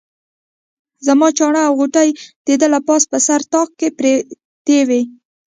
[1.05, 2.09] زما چانټه او غوټې
[2.45, 5.01] د ده له پاسه په سر طاق کې پرتې وې.